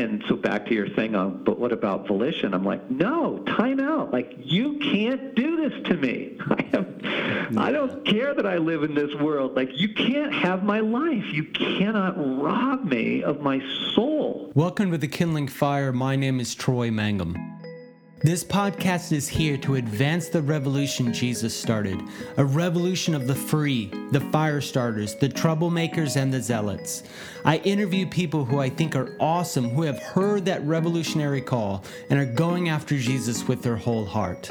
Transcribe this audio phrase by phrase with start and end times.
[0.00, 2.54] and so back to your thing on, but what about volition?
[2.54, 4.12] I'm like, no, time out.
[4.12, 6.38] Like you can't do this to me.
[6.50, 9.54] I have, I don't care that I live in this world.
[9.54, 11.24] Like you can't have my life.
[11.32, 13.60] You cannot rob me of my
[13.94, 14.52] soul.
[14.54, 15.92] Welcome to the Kindling Fire.
[15.92, 17.49] My name is Troy Mangum.
[18.22, 22.02] This podcast is here to advance the revolution Jesus started
[22.36, 27.02] a revolution of the free, the fire starters, the troublemakers, and the zealots.
[27.46, 32.20] I interview people who I think are awesome, who have heard that revolutionary call and
[32.20, 34.50] are going after Jesus with their whole heart.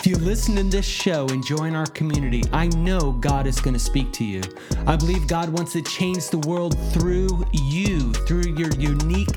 [0.00, 3.74] If you listen to this show and join our community, I know God is going
[3.74, 4.40] to speak to you.
[4.86, 9.28] I believe God wants to change the world through you, through your unique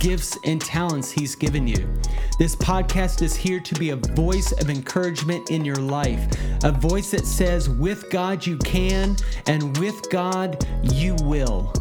[0.00, 1.88] gifts and talents He's given you.
[2.36, 6.26] This podcast is here to be a voice of encouragement in your life,
[6.64, 9.16] a voice that says, with God you can,
[9.46, 11.72] and with God you will.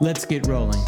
[0.00, 0.80] Let's get rolling.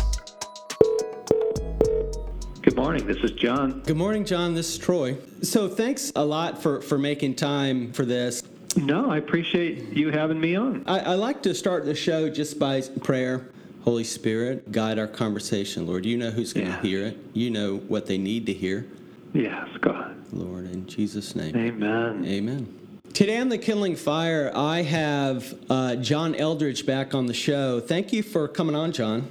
[2.76, 3.06] Good morning.
[3.06, 3.80] This is John.
[3.86, 4.54] Good morning, John.
[4.54, 5.16] This is Troy.
[5.40, 8.42] So, thanks a lot for, for making time for this.
[8.76, 10.84] No, I appreciate you having me on.
[10.86, 13.48] I, I like to start the show just by prayer.
[13.82, 16.04] Holy Spirit, guide our conversation, Lord.
[16.04, 16.82] You know who's going to Yeah.
[16.82, 17.18] hear it.
[17.32, 18.86] You know what they need to hear,
[19.32, 20.14] Yes, God.
[20.34, 21.56] Lord, in Jesus' name.
[21.56, 22.26] Amen.
[22.26, 22.74] Amen.
[23.14, 27.80] Today on the Kindling Fire, I have uh, John Eldredge back on the show.
[27.80, 29.28] Thank you for coming on, John.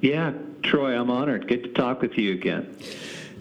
[0.00, 0.32] Yeah,
[0.62, 1.48] Troy, I'm honored.
[1.48, 2.76] Good to talk with you again.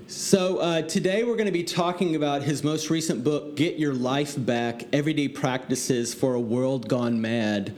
[0.07, 3.93] So, uh, today we're going to be talking about his most recent book, Get Your
[3.93, 7.75] Life Back Everyday Practices for a World Gone Mad.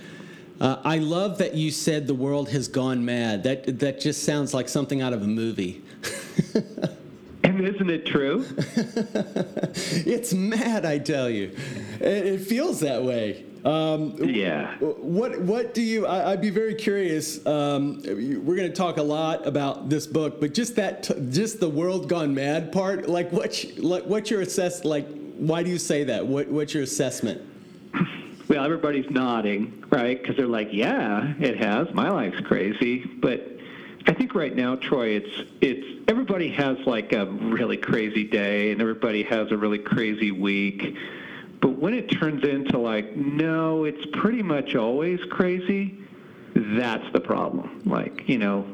[0.60, 3.44] Uh, I love that you said the world has gone mad.
[3.44, 5.82] That, that just sounds like something out of a movie.
[7.62, 8.46] Isn't it true?
[10.06, 11.56] it's mad, I tell you.
[12.00, 13.46] It, it feels that way.
[13.64, 14.76] Um, Yeah.
[14.80, 16.08] What what do you?
[16.08, 17.46] I, I'd be very curious.
[17.46, 21.60] Um, we're going to talk a lot about this book, but just that, t- just
[21.60, 23.08] the world gone mad part.
[23.08, 23.64] Like what?
[23.78, 24.84] Like what's your assess?
[24.84, 26.26] Like why do you say that?
[26.26, 27.42] What what's your assessment?
[28.48, 30.20] Well, everybody's nodding, right?
[30.20, 31.94] Because they're like, "Yeah, it has.
[31.94, 33.48] My life's crazy." But
[34.08, 38.82] I think right now, Troy, it's it's everybody has like a really crazy day, and
[38.82, 40.96] everybody has a really crazy week.
[41.62, 46.00] But when it turns into like, no, it's pretty much always crazy.
[46.56, 47.84] That's the problem.
[47.86, 48.66] Like, you know,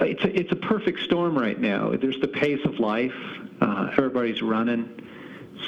[0.00, 1.94] it's a, it's a perfect storm right now.
[1.96, 3.14] There's the pace of life.
[3.60, 5.00] Uh, everybody's running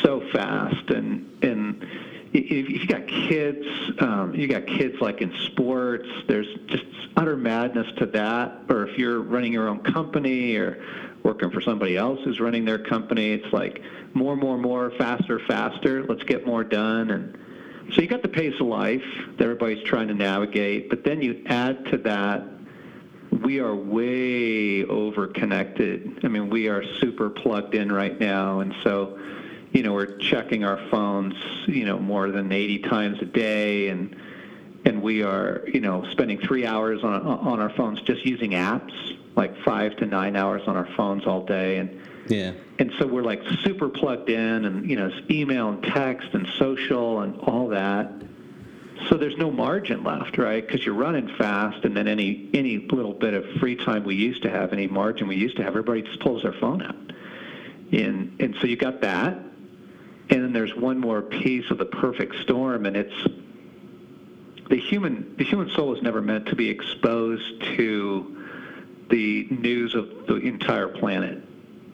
[0.03, 1.87] so fast, and and
[2.33, 3.67] if you got kids,
[3.99, 6.09] um, you got kids like in sports.
[6.29, 6.85] There's just
[7.17, 8.63] utter madness to that.
[8.69, 10.83] Or if you're running your own company or
[11.23, 13.83] working for somebody else who's running their company, it's like
[14.15, 16.05] more, more, more, faster, faster.
[16.05, 17.37] Let's get more done and.
[17.95, 19.03] So you got the pace of life
[19.37, 22.45] that everybody's trying to navigate, but then you add to that
[23.43, 26.21] we are way over connected.
[26.25, 29.19] I mean, we are super plugged in right now, and so
[29.73, 31.35] you know we're checking our phones,
[31.67, 34.17] you know, more than 80 times a day, and
[34.85, 38.93] and we are you know spending three hours on on our phones just using apps,
[39.37, 42.53] like five to nine hours on our phones all day, and Yeah.
[42.79, 46.47] and so we're like super plugged in and you know it's email and text and
[46.59, 48.11] social and all that.
[49.09, 50.67] So there's no margin left right?
[50.67, 54.43] Because you're running fast and then any any little bit of free time we used
[54.43, 56.97] to have any margin we used to have everybody just pulls their phone out.
[57.93, 59.39] And and so you got that
[60.31, 63.27] and then there's one more piece of the perfect storm and it's
[64.71, 68.47] the human the human soul is never meant to be exposed to
[69.11, 71.43] the news of the entire planet.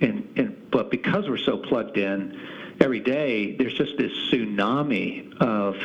[0.03, 2.39] And and but because we're so plugged in
[2.81, 5.77] every day there's just this tsunami of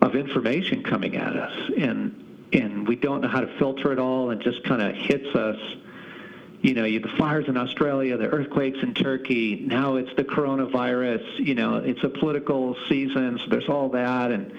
[0.00, 1.70] of information coming at us.
[1.76, 5.28] And and we don't know how to filter it all and just kind of hits
[5.36, 5.58] us
[6.60, 11.22] you know you, the fires in australia the earthquakes in turkey now it's the coronavirus
[11.38, 14.52] you know it's a political season so there's all that and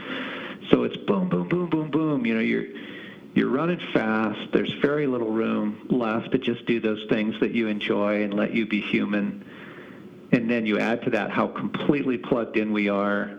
[0.72, 2.66] so it's boom boom boom boom boom you know you're
[3.36, 4.52] you're running fast.
[4.52, 8.54] There's very little room left to just do those things that you enjoy and let
[8.54, 9.46] you be human.
[10.32, 13.32] And then you add to that how completely plugged in we are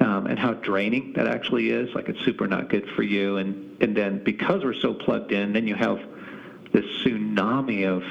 [0.00, 1.94] um, and how draining that actually is.
[1.94, 3.38] Like it's super not good for you.
[3.38, 5.98] And, and then because we're so plugged in, then you have
[6.72, 8.04] this tsunami of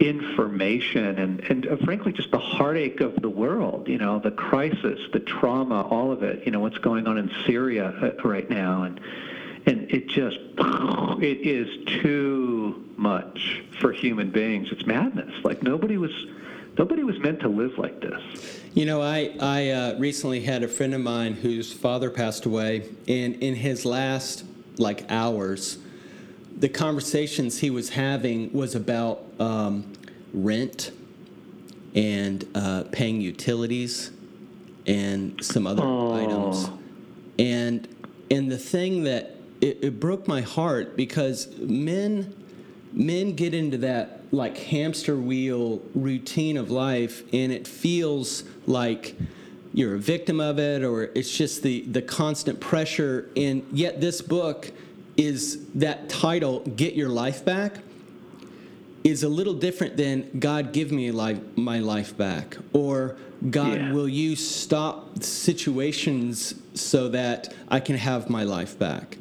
[0.00, 4.98] information and, and uh, frankly just the heartache of the world, you know, the crisis,
[5.12, 8.82] the trauma, all of it, you know, what's going on in Syria uh, right now.
[8.82, 9.00] And,
[9.66, 10.38] and it just
[11.22, 14.68] it is too much for human beings.
[14.70, 15.32] It's madness.
[15.44, 16.12] Like nobody was
[16.78, 18.20] nobody was meant to live like this.
[18.74, 22.88] You know, I I uh, recently had a friend of mine whose father passed away,
[23.08, 24.44] and in his last
[24.78, 25.78] like hours,
[26.58, 29.92] the conversations he was having was about um,
[30.32, 30.90] rent
[31.94, 34.10] and uh, paying utilities
[34.86, 36.12] and some other Oh.
[36.14, 36.70] items.
[37.38, 37.88] And
[38.30, 42.34] and the thing that it, it broke my heart because men
[42.92, 49.14] men get into that like hamster wheel routine of life and it feels like
[49.72, 54.20] you're a victim of it or it's just the the constant pressure and yet this
[54.22, 54.72] book
[55.16, 57.78] is that title get your life back
[59.04, 63.16] is a little different than God give me life, my life back or
[63.50, 63.92] God Yeah.
[63.92, 69.18] will you stop situations so that I can have my life back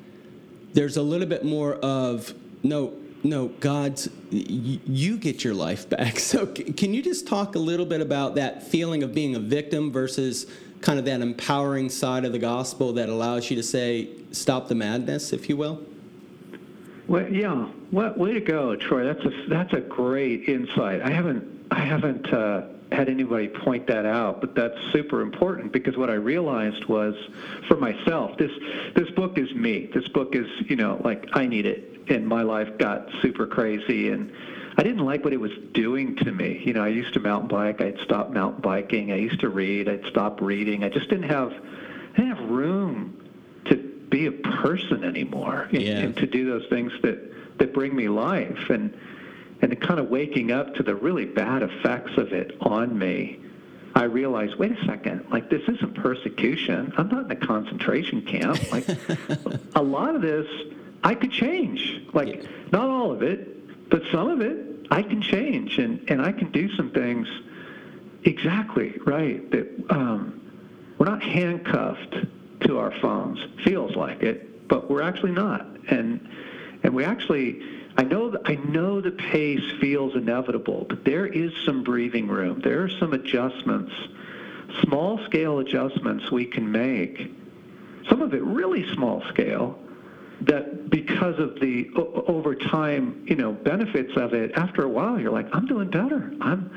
[0.74, 2.34] there's a little bit more of
[2.64, 2.94] no
[3.24, 7.60] no god's y- you get your life back so c- can you just talk a
[7.60, 10.46] little bit about that feeling of being a victim versus
[10.86, 14.76] kind of that empowering side of the gospel that allows you to say stop the
[14.76, 15.84] madness if you will
[17.08, 17.68] Well, yeah.
[17.92, 19.04] What way to go, Troy?
[19.04, 21.02] That's a that's a great insight.
[21.02, 25.98] I haven't I haven't uh, had anybody point that out, but that's super important because
[25.98, 27.16] what I realized was
[27.68, 28.52] for myself, this
[28.96, 29.90] this book is me.
[29.94, 34.10] This book is you know like I need it, and my life got super crazy,
[34.10, 34.32] and
[34.78, 36.62] I didn't like what it was doing to me.
[36.66, 37.80] You know, I used to mountain bike.
[37.82, 39.12] I'd stop mountain biking.
[39.12, 39.88] I used to read.
[39.88, 40.84] I'd stop reading.
[40.84, 43.30] I just didn't have I didn't have room
[43.66, 43.76] to
[44.10, 45.98] be a person anymore and, Yeah.
[46.00, 48.94] and to do those things that that bring me life and
[49.62, 53.40] and kind of waking up to the really bad effects of it on me
[53.98, 56.92] I realized, wait a second, like this isn't persecution.
[56.98, 58.70] I'm not in a concentration camp.
[58.70, 58.86] Like
[59.76, 60.48] a lot of this
[61.02, 62.02] I could change.
[62.12, 62.50] Like Yeah.
[62.74, 63.55] not all of it,
[63.90, 67.28] but some of it I can change and, and I can do some things
[68.24, 70.42] exactly right that um,
[70.98, 72.16] we're not handcuffed
[72.62, 73.40] to our phones.
[73.64, 75.66] Feels like it, but we're actually not.
[75.90, 76.30] And
[76.84, 77.62] and we actually,
[77.98, 82.62] I know I know the pace feels inevitable, but there is some breathing room.
[82.62, 83.92] There are some adjustments,
[84.84, 87.32] small scale adjustments we can make.
[88.10, 89.80] Some of it really small scale.
[90.42, 95.20] That because of the o- over time, you know, benefits of it, after a while,
[95.20, 96.34] you're like, I'm doing better.
[96.42, 96.70] I'm,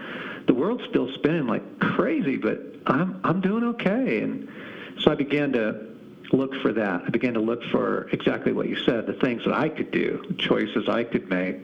[0.46, 4.20] the world's still spinning like crazy, but I'm I'm doing okay.
[4.20, 4.48] And
[5.00, 5.88] so I began to
[6.32, 7.02] look for that.
[7.06, 10.22] I began to look for exactly what you said, the things that I could do,
[10.38, 11.56] choices I could make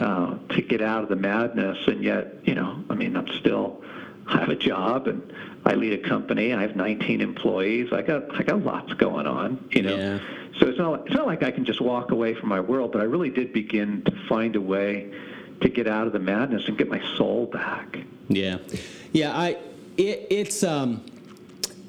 [0.00, 1.78] uh, to get out of the madness.
[1.86, 3.82] And yet, you know, I mean, I'm still,
[4.26, 5.32] I have a job and
[5.64, 6.52] I lead a company.
[6.52, 7.92] I have 19 employees.
[7.92, 9.96] I got, I got lots going on, you know.
[9.96, 10.18] Yeah.
[10.58, 13.00] So it's not, it's not like I can just walk away from my world, but
[13.00, 15.12] I really did begin to find a way
[15.62, 17.98] to get out of the madness and get my soul back.
[18.28, 18.58] Yeah,
[19.12, 19.36] yeah.
[19.36, 19.58] I
[19.96, 21.04] it, it's um,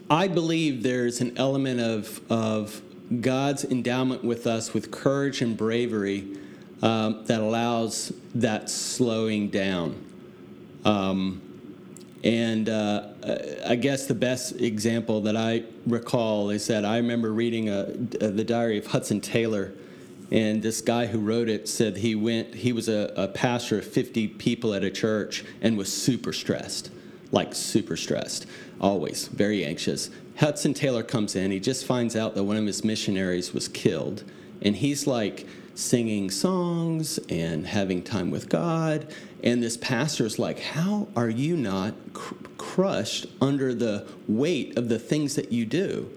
[0.10, 2.82] I believe there's an element of of
[3.22, 6.38] God's endowment with us with courage and bravery
[6.82, 10.06] um, that allows that slowing down.
[10.86, 11.42] Um,
[12.24, 13.38] and uh, uh,
[13.68, 18.28] I guess the best example that I recall is that I remember reading uh, a,
[18.28, 19.74] uh, the diary of Hudson Taylor,
[20.32, 22.56] and this guy who wrote it said he went.
[22.56, 26.92] He was a, a pastor of 50 people at a church and was super stressed,
[27.32, 28.46] like super stressed,
[28.80, 30.10] always very anxious.
[30.38, 31.52] Hudson Taylor comes in.
[31.52, 34.24] He just finds out that one of his missionaries was killed,
[34.62, 39.14] and he's like singing songs and having time with God.
[39.44, 45.00] And this pastor's like, How are you not cr- crushed under the weight of the
[45.00, 46.10] things that you do?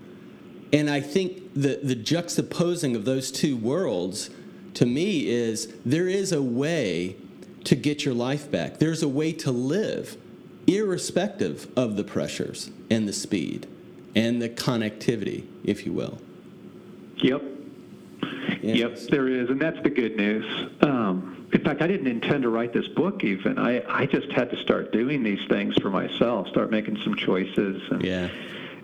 [0.73, 4.31] And I think the, the juxtaposing of those two worlds
[4.75, 7.16] to me is there is a way
[7.64, 8.78] to get your life back.
[8.78, 10.16] There's a way to live,
[10.66, 13.66] irrespective of the pressures and the speed
[14.14, 16.19] and the connectivity, if you will.
[17.16, 17.56] Yep.
[18.62, 19.06] Yep, Yes.
[19.11, 20.45] there is, and that's the good news.
[20.83, 23.59] Um, in fact, I didn't intend to write this book even.
[23.59, 27.83] I, I just had to start doing these things for myself, start making some choices.
[27.90, 28.28] And, Yeah.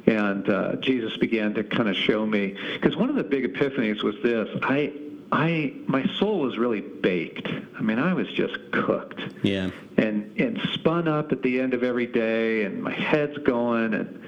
[0.07, 4.03] and uh, Jesus began to kind of show me, because one of the big epiphanies
[4.03, 4.49] was this.
[4.63, 4.93] I,
[5.33, 7.49] I, my soul was really baked.
[7.77, 9.71] I mean, I was just cooked Yeah.
[9.97, 14.23] and and spun up at the end of every day and my head's going and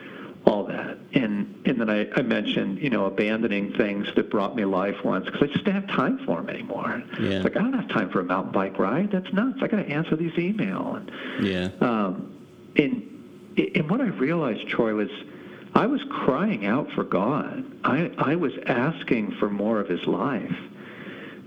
[0.46, 4.64] all that and and then I, I mentioned you know abandoning things that brought me
[4.64, 7.02] life once because I just didn't have time for them anymore.
[7.18, 7.30] Yeah.
[7.30, 9.10] It's like I don't have time for a mountain bike ride.
[9.10, 9.58] That's nuts.
[9.62, 11.10] I got to answer these email and
[11.46, 11.70] Yeah.
[11.80, 12.34] um,
[12.76, 13.10] and
[13.56, 15.10] and what I realized, Troy, was
[15.74, 17.64] I was crying out for God.
[17.84, 20.56] I I was asking for more of His life.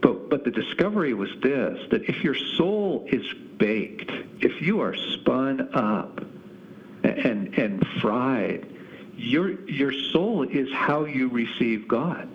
[0.01, 3.25] But but the discovery was this: that if your soul is
[3.57, 6.21] baked, if you are spun up
[7.03, 8.67] and and fried,
[9.17, 12.29] your your soul is how you receive God.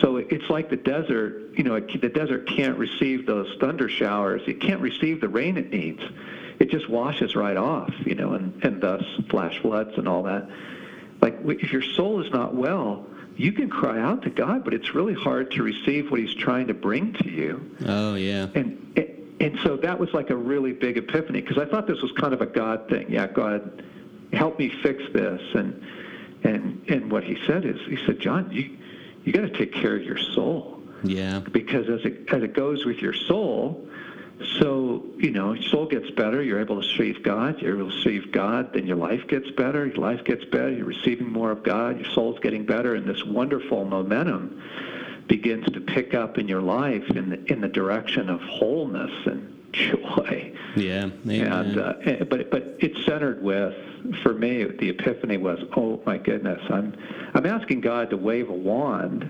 [0.00, 1.52] So it's like the desert.
[1.56, 4.42] you know, the desert can't receive those thunder showers.
[4.46, 6.02] It can't receive the rain it needs.
[6.58, 10.48] It just washes right off, you know, and, and thus flash floods and all that.
[11.20, 13.06] Like if your soul is not well,
[13.36, 16.66] you can cry out to God, but it's really hard to receive what He's trying
[16.66, 17.76] to bring to you.
[17.86, 18.48] Oh yeah.
[18.54, 18.82] And
[19.40, 22.32] and so that was like a really big epiphany because I thought this was kind
[22.32, 23.10] of a God thing.
[23.10, 23.84] Yeah, God,
[24.32, 25.40] help me fix this.
[25.54, 25.82] And
[26.46, 28.76] and and what He said is, He said, John, you
[29.24, 30.80] you got to take care of your soul.
[31.02, 31.40] Yeah.
[31.40, 33.86] Because as it as it goes with your soul,
[34.58, 36.42] so you know, your soul gets better.
[36.42, 37.60] You're able to receive God.
[37.60, 38.72] You're able to receive God.
[38.72, 39.86] Then your life gets better.
[39.86, 40.70] Your life gets better.
[40.70, 41.98] You're receiving more of God.
[41.98, 44.62] Your soul's getting better, and this wonderful momentum
[45.28, 49.55] begins to pick up in your life in the in the direction of wholeness and
[49.76, 50.52] joy.
[50.74, 51.10] Yeah.
[51.24, 53.74] And uh, eh, but but it's centered with
[54.22, 56.94] for me the epiphany was oh my goodness I'm
[57.34, 59.28] I'm asking God to wave a wand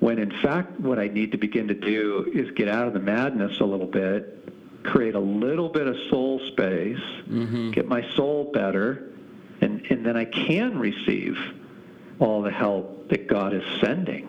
[0.00, 3.00] when in fact what I need to begin to do is get out of the
[3.00, 4.48] madness a little bit,
[4.84, 7.72] create a little bit of soul space, mm-hmm.
[7.72, 9.10] get my soul better,
[9.60, 11.36] and, and then I can receive
[12.20, 14.28] all the help that God is sending.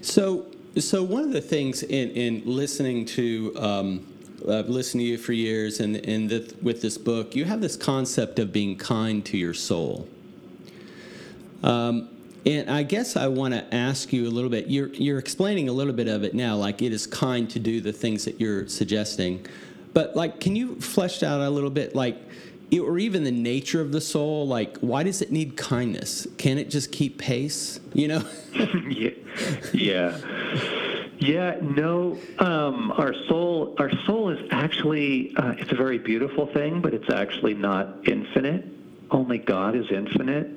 [0.00, 0.46] So,
[0.78, 4.13] so one of the things in, in listening to um,
[4.48, 6.30] I've listened to you for years, and, and
[6.62, 10.08] with this book, you have this concept of being kind to your soul.
[11.62, 12.10] Um,
[12.46, 14.66] and I guess I want to ask you a little bit.
[14.66, 17.80] You're you're explaining a little bit of it now, like it is kind to do
[17.80, 19.46] the things that you're suggesting,
[19.94, 22.18] but like, can you flesh out a little bit, like,
[22.72, 24.46] or even the nature of the soul?
[24.46, 26.26] Like, why does it need kindness?
[26.36, 27.80] Can it just keep pace?
[27.94, 28.24] You know?
[28.90, 29.10] yeah,
[29.72, 30.18] yeah,
[31.18, 31.58] yeah.
[31.60, 36.94] No, um, our soul, our soul is actually uh, it's a very beautiful thing, but
[36.94, 38.64] it's actually not infinite.
[39.10, 40.48] Only God is infinite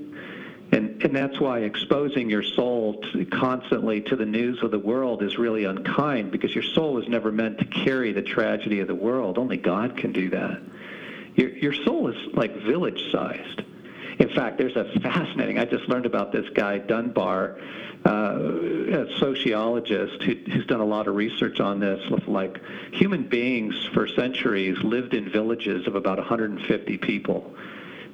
[0.71, 5.23] and, and that's why exposing your soul to, constantly to the news of the world
[5.23, 8.95] is really unkind because your soul was never meant to carry the tragedy of the
[8.95, 9.37] world.
[9.37, 10.61] Only God can do that.
[11.35, 13.61] Your, your soul is like village sized.
[14.19, 17.59] In fact, there's a fascinating, I just learned about this guy, Dunbar,
[18.05, 22.01] uh, a sociologist who, who's done a lot of research on this.
[22.27, 22.59] Like
[22.93, 27.53] human beings for centuries lived in villages of about 150 people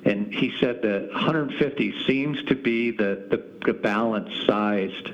[0.05, 5.11] and he said that 150 seems to be the, the, the balance sized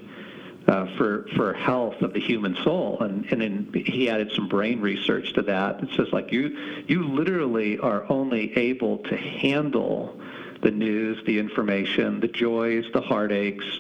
[0.68, 4.82] uh, for for health of the human soul, and and then he added some brain
[4.82, 5.82] research to that.
[5.82, 10.20] It says like you you literally are only able to handle
[10.62, 13.80] the news, the information, the joys, the heartaches,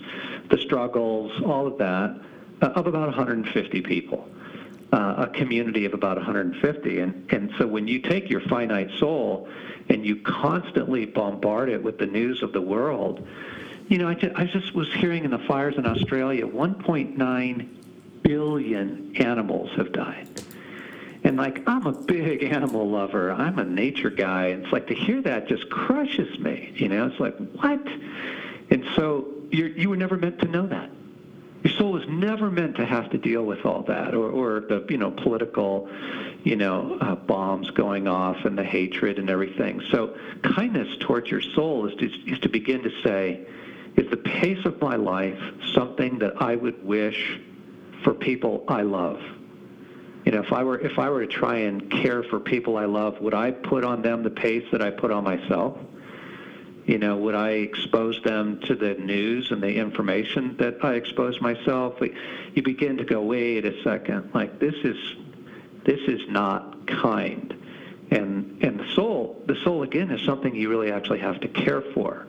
[0.49, 2.19] the struggles, all of that
[2.61, 4.29] uh, of about 150 people.
[4.91, 9.47] Uh, a community of about 150, and and so when you take your finite soul
[9.87, 13.27] and you constantly bombard it with the news of the world.
[13.87, 17.67] You know, I I just was hearing in the fires in Australia, 1.9
[18.23, 20.27] billion animals have died.
[21.23, 23.31] And like, I'm a big animal lover.
[23.31, 24.47] I'm a nature guy.
[24.47, 26.73] And it's like to hear that just crushes me.
[26.75, 27.85] You know, it's like, what?
[28.69, 30.89] And so you're, you were never meant to know that.
[31.63, 34.85] Your soul was never meant to have to deal with all that, or, or the
[34.89, 35.89] you know political,
[36.43, 39.81] you know, uh, bombs going off and the hatred and everything.
[39.91, 43.45] So kindness towards your soul is to, is to begin to say,
[43.97, 45.37] is the pace of my life
[45.73, 47.41] something that I would wish
[48.05, 49.19] for people I love?
[50.25, 52.85] You know, if I were if I were to try and care for people I
[52.85, 55.77] love, would I put on them the pace that I put on myself?
[56.89, 61.39] you know, would I expose them to the news and the information that I expose
[61.39, 61.99] myself?
[62.55, 64.97] You begin to go, wait a second, like this is
[65.85, 67.53] this is not kind.
[68.09, 71.81] And and the soul, the soul again is something you really actually have to care
[71.93, 72.25] for.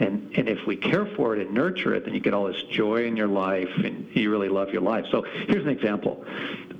[0.00, 2.62] And and if we care for it and nurture it, then you get all this
[2.64, 5.06] joy in your life and you really love your life.
[5.10, 6.24] So here's an example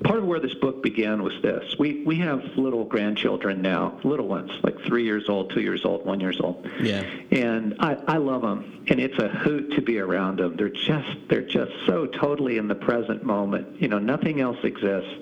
[0.04, 1.76] part of where this book began was this.
[1.78, 6.04] We we have little grandchildren now, little ones, like three years old, two years old,
[6.04, 6.68] one years old.
[6.80, 7.02] Yeah.
[7.30, 10.56] And I, I love them, and it's a hoot to be around them.
[10.56, 13.80] They're just they're just so totally in the present moment.
[13.80, 15.14] You know, nothing else exists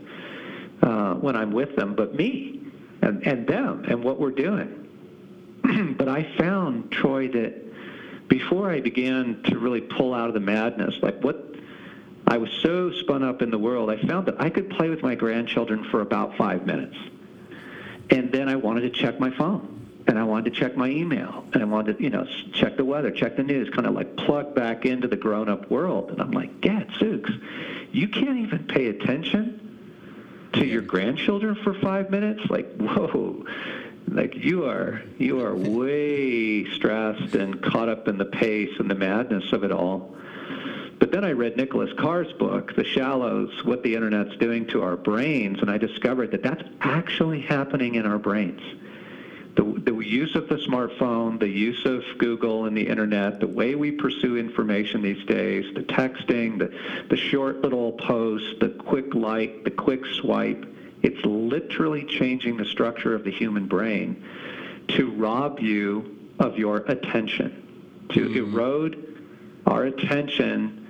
[0.83, 2.61] uh, when I'm with them but me
[3.01, 4.79] and and them and what we're doing.
[5.97, 7.55] but I found Troy that
[8.33, 11.55] before I began to really pull out of the madness, like what
[12.27, 15.03] I was so spun up in the world, I found that I could play with
[15.03, 16.97] my grandchildren for about five minutes.
[18.09, 19.69] And then I wanted to check my phone.
[20.07, 21.45] And I wanted to check my email.
[21.53, 24.17] And I wanted to, you know, check the weather, check the news, kind of like
[24.17, 26.11] plug back into the grown up world.
[26.11, 27.31] And I'm like, Gadzooks,
[27.93, 32.49] you can't even pay attention to your grandchildren for five minutes?
[32.49, 33.45] Like, whoa
[34.09, 38.95] like you are you are way stressed and caught up in the pace and the
[38.95, 40.15] madness of it all
[41.03, 44.97] but then I read Nicholas Carr's book, The Shallows What the Internet's Doing to Our
[44.97, 48.61] Brains, and I discovered that that's actually happening in our brains.
[49.57, 53.75] The, the use of the smartphone, the use of Google and the internet, the way
[53.75, 56.73] we pursue information these days, the texting, the,
[57.11, 60.65] the short little posts, the quick like, the quick swipe,
[61.03, 64.25] it's literally changing the structure of the human brain
[64.89, 68.57] to rob you of your attention, to mm-hmm.
[68.57, 69.09] erode
[69.67, 70.83] our attention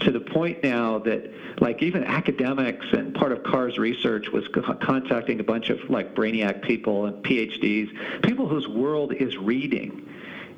[0.00, 1.30] to the point now that
[1.60, 6.62] like even academics and part of Carr's research was contacting a bunch of like brainiac
[6.62, 10.08] people and PhDs, people whose world is reading.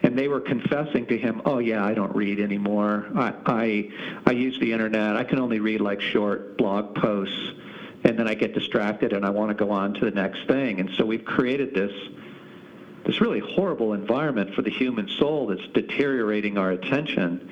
[0.03, 3.07] And they were confessing to him, "Oh yeah, I don't read anymore.
[3.15, 3.91] I, I
[4.27, 5.17] I use the internet.
[5.17, 7.53] I can only read like short blog posts,
[8.07, 10.81] and then I get distracted and I want to go on to the next thing."
[10.81, 11.93] And so we've created this
[13.07, 17.51] this really horrible environment for the human soul that's deteriorating our attention.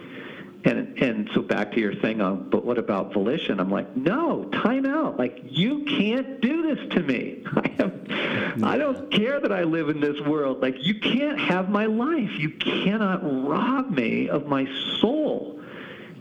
[0.65, 3.61] And, and so back to your thing on, but what about volition?
[3.61, 5.19] I'm like, no, time out.
[5.19, 7.45] Like, you can't do this to me.
[7.57, 10.63] I, have, I don't care that I live in this world.
[10.63, 12.31] Like, you can't have my life.
[12.39, 14.67] You cannot rob me of my
[15.01, 15.61] soul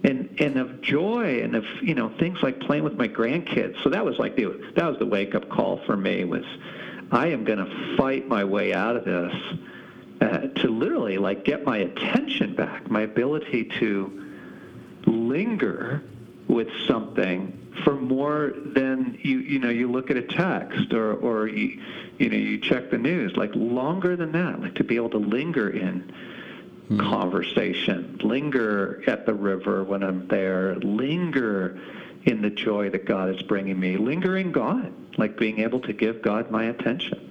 [0.04, 3.82] and and of joy and of you know things like playing with my grandkids.
[3.84, 4.46] So that was like the
[4.76, 6.46] that was the wake up call for me was
[7.12, 9.36] I am going to fight my way out of this
[10.20, 14.20] uh, to literally like get my attention back, my ability to
[15.06, 16.04] linger
[16.48, 21.48] with something for more than you you know you look at a text or or
[21.48, 21.82] you
[22.20, 25.18] you know you check the news like longer than that like to be able to
[25.18, 26.14] linger in
[26.90, 27.00] mm.
[27.00, 31.80] conversation linger at the river when I'm there linger
[32.26, 35.94] in the joy that God is bringing me linger in God like being able to
[35.94, 37.30] give God my attention.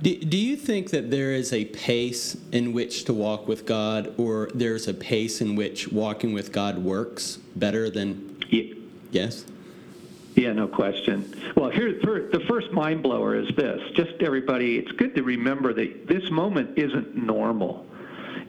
[0.00, 4.14] Do, do you think that there is a pace in which to walk with God,
[4.16, 8.38] or there's a pace in which walking with God works better than?
[8.48, 8.74] Yeah.
[9.10, 9.44] Yes.
[10.34, 11.52] Yeah, no question.
[11.56, 13.80] Well, here the first mind blower is this.
[13.94, 17.84] Just everybody, it's good to remember that this moment isn't normal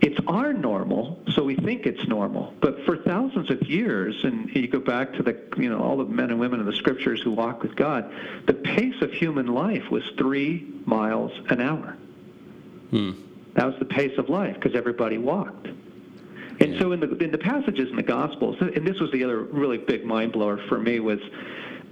[0.02, 2.54] it's our normal, so we think it's normal.
[2.60, 6.06] But for thousands of years, and you go back to the you know all the
[6.06, 8.12] men and women in the scriptures who walk with God,
[8.48, 11.98] the pace of human life was three miles an hour.
[12.90, 13.12] Hmm.
[13.54, 15.68] That was the pace of life because everybody walked.
[15.68, 16.80] And yeah.
[16.80, 19.78] so in the in the passages in the Gospels, and this was the other really
[19.78, 21.20] big mind blower for me was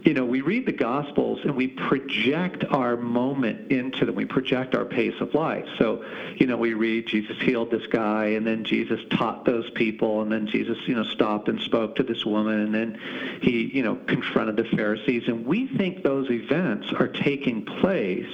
[0.04, 4.16] you know, we read the Gospels and we project our moment into them.
[4.16, 5.66] We project our pace of life.
[5.78, 6.06] So,
[6.38, 10.32] you know, we read Jesus healed this guy, and then Jesus taught those people, and
[10.32, 13.96] then Jesus, you know, stopped and spoke to this woman, and then he, you know,
[14.08, 15.24] confronted the Pharisees.
[15.28, 18.26] And we think those events are taking place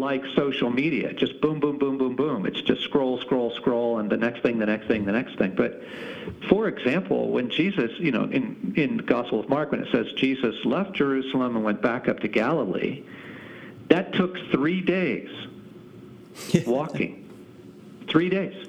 [0.00, 2.46] like social media, just boom, boom, boom, boom, boom.
[2.46, 5.54] It's just scroll, scroll, scroll, and the next thing, the next thing, the next thing.
[5.54, 5.82] But
[6.48, 10.06] for example, when Jesus, you know, in, in the Gospel of Mark, when it says
[10.16, 13.04] Jesus left Jerusalem and went back up to Galilee,
[13.88, 15.28] that took three days
[16.66, 17.28] walking.
[18.08, 18.68] three days.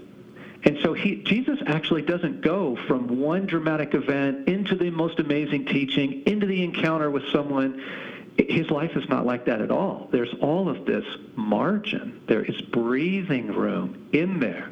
[0.64, 5.66] And so he, Jesus actually doesn't go from one dramatic event into the most amazing
[5.66, 7.82] teaching, into the encounter with someone
[8.50, 10.10] his life is not like that at all.
[10.12, 12.22] There's all of this margin.
[12.28, 14.72] There is breathing room in there.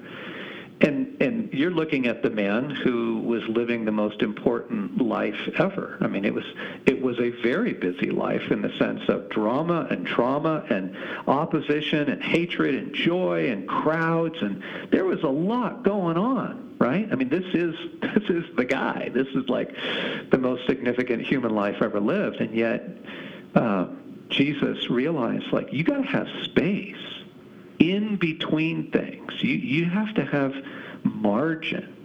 [0.81, 5.97] And and you're looking at the man who was living the most important life ever.
[5.99, 6.45] I mean, it was
[6.85, 10.95] it was a very busy life in the sense of drama and trauma and
[11.27, 17.09] opposition and hatred and joy and crowds and there was a lot going on, right?
[17.11, 19.09] I mean, this is this is the guy.
[19.13, 19.75] This is like
[20.31, 22.87] the most significant human life ever lived, and yet
[23.55, 23.87] uh,
[24.29, 26.95] Jesus realized, like, you got to have space
[27.79, 29.31] in between things.
[29.41, 30.53] You you have to have
[31.03, 31.95] margin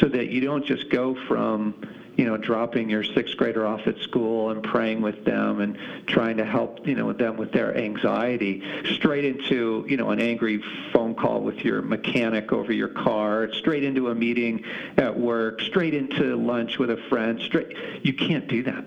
[0.00, 1.74] so that you don't just go from
[2.16, 6.36] you know dropping your sixth grader off at school and praying with them and trying
[6.36, 8.62] to help you know them with their anxiety
[8.96, 13.84] straight into you know an angry phone call with your mechanic over your car straight
[13.84, 14.64] into a meeting
[14.96, 18.84] at work straight into lunch with a friend straight you can't do that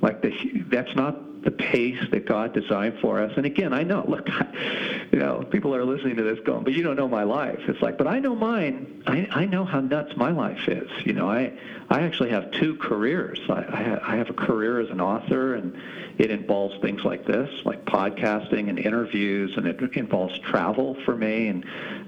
[0.00, 0.32] like the,
[0.68, 3.32] that's not the pace that God designed for us.
[3.36, 6.74] And again, I know, look, I, you know, people are listening to this going, but
[6.74, 7.58] you don't know my life.
[7.66, 9.02] It's like, but I know mine.
[9.06, 10.90] I, I know how nuts my life is.
[11.04, 11.52] You know, I,
[11.88, 13.40] I actually have two careers.
[13.48, 15.76] I, I, I have a career as an author, and
[16.18, 21.48] it involves things like this, like podcasting and interviews, and it involves travel for me,
[21.48, 21.64] and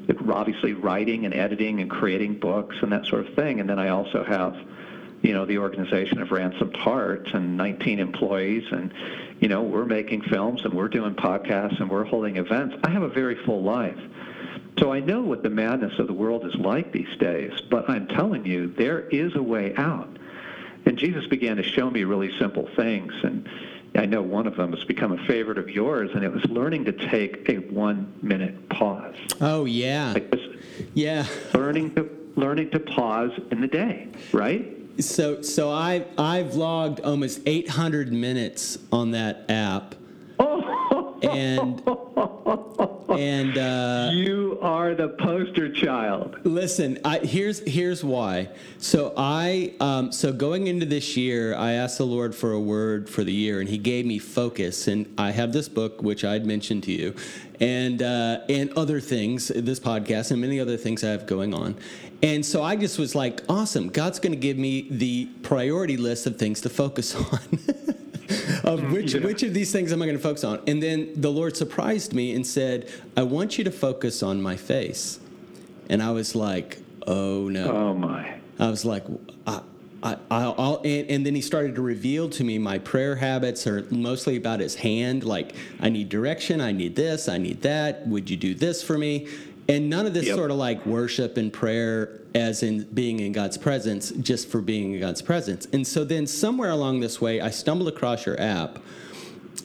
[0.08, 3.60] it, obviously writing and editing and creating books and that sort of thing.
[3.60, 4.54] And then I also have
[5.22, 8.92] you know, the organization of Ransomed Hearts and 19 employees, and
[9.40, 12.76] you know, we're making films and we're doing podcasts and we're holding events.
[12.84, 13.98] I have a very full life,
[14.78, 18.06] So I know what the madness of the world is like these days, but I'm
[18.08, 20.08] telling you, there is a way out.
[20.86, 23.12] And Jesus began to show me really simple things.
[23.22, 23.48] And
[23.94, 26.86] I know one of them has become a favorite of yours, and it was learning
[26.86, 29.14] to take a one minute pause.
[29.40, 30.12] Oh, yeah.
[30.14, 30.34] Like
[30.94, 31.26] Yeah.
[31.54, 34.66] learning to learning to pause in the day, right?
[34.98, 39.94] So, so I, I've logged almost 800 minutes on that app.
[41.22, 41.80] And,
[43.18, 46.36] and, uh, You are the poster child.
[46.44, 48.48] Listen, I, here's here's why.
[48.78, 53.08] So I um, so going into this year, I asked the Lord for a word
[53.08, 54.88] for the year, and He gave me focus.
[54.88, 57.14] And I have this book, which I'd mentioned to you,
[57.60, 61.76] and uh, and other things, this podcast, and many other things I have going on.
[62.22, 66.26] And so I just was like, awesome, God's going to give me the priority list
[66.26, 67.58] of things to focus on.
[68.64, 69.20] of which Yeah.
[69.20, 70.60] which of these things am I going to focus on?
[70.66, 74.56] And then the Lord surprised me and said, "I want you to focus on my
[74.56, 75.18] face."
[75.88, 78.34] And I was like, "Oh no!" Oh my.
[78.58, 79.04] I was like,
[79.46, 79.60] I,
[80.04, 83.86] I, I'll, and, and then he started to reveal to me my prayer habits are
[83.90, 85.24] mostly about his hand.
[85.24, 88.06] Like, I need direction, I need this, I need that.
[88.06, 89.26] Would you do this for me?
[89.68, 90.36] And none of this Yep.
[90.36, 94.94] sort of like worship and prayer as in being in God's presence, just for being
[94.94, 95.66] in God's presence.
[95.72, 98.78] And so then somewhere along this way, I stumbled across your app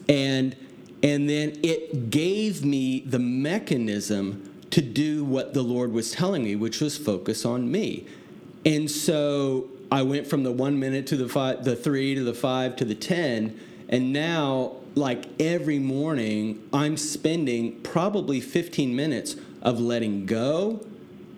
[0.08, 0.56] and
[1.02, 6.56] and then it gave me the mechanism to do what the lord was telling me
[6.56, 8.06] which was focus on me
[8.64, 12.34] and so i went from the one minute to the five the three to the
[12.34, 19.80] five to the ten and now like every morning i'm spending probably 15 minutes of
[19.80, 20.84] letting go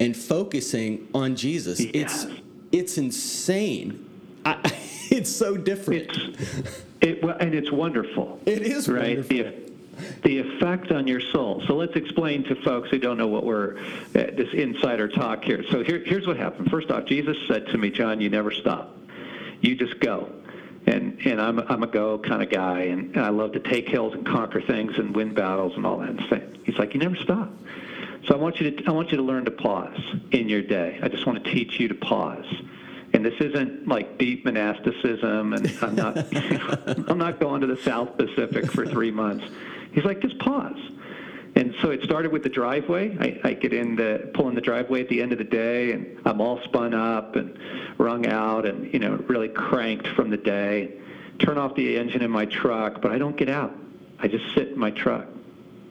[0.01, 2.27] and focusing on jesus it's
[2.73, 4.07] it's insane
[4.45, 4.59] I,
[5.11, 8.41] it's so different It's it well, and it's wonderful.
[8.45, 9.19] it is right?
[9.19, 9.37] wonderful.
[9.37, 11.63] The, the effect on your soul.
[11.67, 13.83] So let's explain to folks who don't know what we're uh,
[14.13, 15.65] this insider talk here.
[15.71, 16.71] So here, here's what happened.
[16.71, 18.97] First off, Jesus said to me, John, you never stop.
[19.63, 20.31] You just go.
[20.87, 23.89] And and I'm I'm a go kind of guy, and, and I love to take
[23.89, 26.59] hills and conquer things and win battles and all that thing.
[26.65, 27.51] He's like, you never stop.
[28.27, 29.99] So I want you to I want you to learn to pause
[30.31, 30.99] in your day.
[31.03, 32.47] I just want to teach you to pause.
[33.13, 36.17] And this isn't like deep monasticism, and I'm not
[37.11, 39.45] I'm not going to the South Pacific for three months.
[39.93, 40.79] He's like, just pause.
[41.57, 43.17] And so it started with the driveway.
[43.19, 45.93] I, I get in the pull in the driveway at the end of the day,
[45.93, 47.59] and I'm all spun up and
[47.99, 50.93] wrung out, and you know really cranked from the day.
[51.39, 53.75] Turn off the engine in my truck, but I don't get out.
[54.19, 55.27] I just sit in my truck,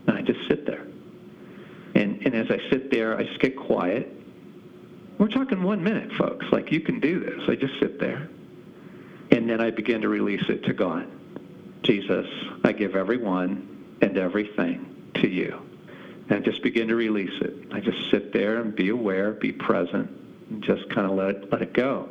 [0.08, 0.89] and I just sit there.
[2.00, 4.10] And and as I sit there, I just get quiet.
[5.18, 6.46] We're talking one minute, folks.
[6.50, 7.42] Like you can do this.
[7.50, 8.30] I just sit there,
[9.32, 11.08] and then I begin to release it to God.
[11.84, 12.26] Jesus,
[12.64, 15.62] I give everyone and everything to you.
[16.30, 17.68] And I just begin to release it.
[17.74, 20.10] I just sit there and be aware, be present,
[20.50, 22.08] and just kind of let it, let it go.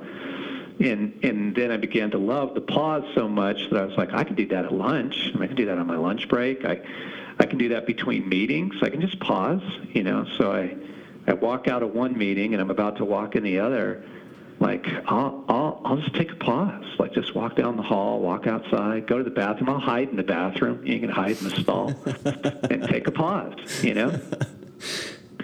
[0.80, 4.12] And, and then I began to love the pause so much that I was like,
[4.12, 5.32] I could do that at lunch.
[5.38, 6.64] I, I can do that on my lunch break.
[6.64, 6.80] I,
[7.38, 8.74] I can do that between meetings.
[8.82, 10.26] I can just pause, you know.
[10.36, 10.76] So I,
[11.26, 14.04] I walk out of one meeting and I'm about to walk in the other
[14.60, 16.84] like I'll, I'll I'll just take a pause.
[16.98, 19.70] Like just walk down the hall, walk outside, go to the bathroom.
[19.70, 20.84] I'll hide in the bathroom.
[20.84, 21.94] You can hide in the stall
[22.70, 23.84] and take a pause.
[23.84, 24.20] You know.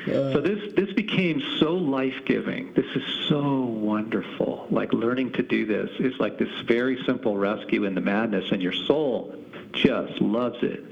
[0.06, 2.74] So this this became so life giving.
[2.74, 4.66] This is so wonderful.
[4.68, 8.60] Like learning to do this is like this very simple rescue in the madness, and
[8.60, 9.34] your soul
[9.72, 10.84] just loves it.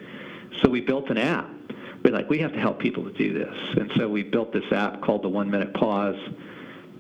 [0.61, 1.51] So we built an app.
[2.05, 4.71] We're like we have to help people to do this, and so we built this
[4.73, 6.19] app called the One Minute Pause.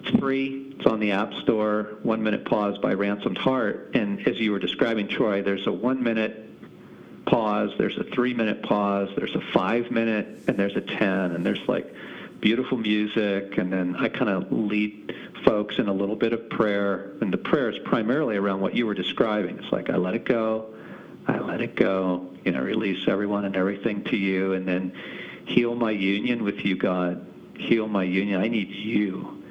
[0.00, 0.74] It's free.
[0.76, 1.98] It's on the App Store.
[2.02, 3.92] One Minute Pause by Ransomed Heart.
[3.94, 6.50] And as you were describing, Troy, there's a one minute
[7.26, 11.00] pause, there's a three minute pause, there's a five minute, and there's a 10.
[11.08, 11.94] And there's like
[12.40, 13.58] beautiful music.
[13.58, 17.12] And then I kind of lead folks in a little bit of prayer.
[17.20, 19.58] And the prayer is primarily around what you were describing.
[19.58, 20.74] It's like, I let it go.
[21.26, 22.28] I let it go.
[22.44, 24.54] You know, release everyone and everything to you.
[24.54, 24.92] And then
[25.46, 27.26] heal my union with you, God.
[27.56, 28.40] Heal my union.
[28.40, 29.42] I need you.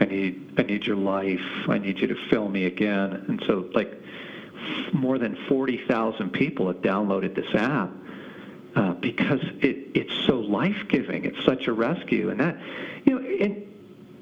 [0.00, 1.40] I need I need your life.
[1.68, 3.24] I need you to fill me again.
[3.28, 4.00] And so like
[4.92, 7.90] more than 40,000 people have downloaded this app
[8.76, 11.24] uh, because it, it's so life-giving.
[11.24, 12.30] It's such a rescue.
[12.30, 12.56] And that,
[13.04, 13.69] you know, and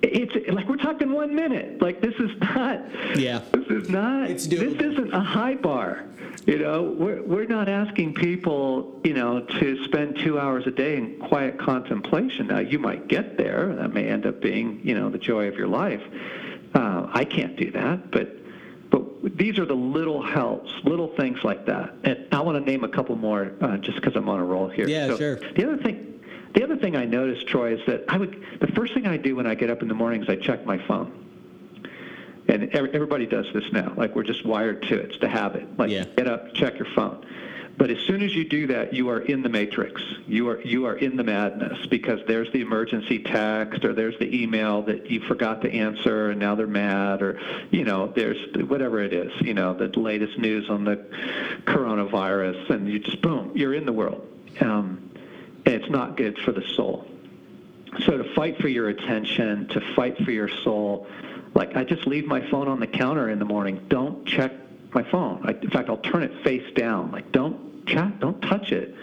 [0.03, 1.81] it's like we're talking one minute.
[1.83, 2.81] Like this is not,
[3.19, 3.41] Yeah.
[3.53, 6.05] this is not, It's this isn't a high bar.
[6.47, 10.97] You know, we're, we're not asking people, you know, to spend two hours a day
[10.97, 12.47] in quiet contemplation.
[12.47, 13.75] Now, you might get there.
[13.75, 16.01] That may end up being, you know, the joy of your life.
[16.75, 18.35] Uh, I can't do that, but
[18.91, 21.93] but these are the little helps, little things like that.
[22.05, 24.69] And I want to name a couple more, uh, just because I'm on a roll
[24.69, 24.89] here.
[24.89, 25.37] Yeah, So sure.
[25.37, 26.18] The other thing,
[26.55, 29.37] The other thing I noticed, Troy, is that I would the first thing I do
[29.37, 31.25] when I get up in the morning is I check my phone.
[32.49, 33.93] And everybody does this now.
[33.95, 35.11] Like we're just wired to it.
[35.11, 35.79] It's the habit.
[35.79, 36.05] Like Yeah.
[36.17, 37.25] get up, check your phone.
[37.77, 40.03] But as soon as you do that, you are in the matrix.
[40.27, 44.43] You are you are in the madness because there's the emergency text or there's the
[44.43, 47.39] email that you forgot to answer and now they're mad or
[47.71, 50.97] you know there's whatever it is you know the latest news on the
[51.67, 54.27] coronavirus and you just boom you're in the world
[54.61, 55.08] um,
[55.69, 57.07] and it's not good for the soul.
[58.07, 61.07] So to fight for your attention, to fight for your soul,
[61.55, 63.85] like I just leave my phone on the counter in the morning.
[63.89, 64.51] Don't check
[64.95, 65.43] my phone.
[65.45, 67.13] I, in fact, I'll turn it face down.
[67.13, 68.95] Like don't chat, don't touch it